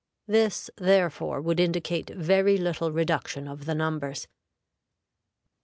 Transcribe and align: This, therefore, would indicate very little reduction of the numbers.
This, 0.25 0.71
therefore, 0.77 1.39
would 1.41 1.59
indicate 1.59 2.09
very 2.09 2.57
little 2.57 2.91
reduction 2.91 3.47
of 3.47 3.65
the 3.65 3.75
numbers. 3.75 4.27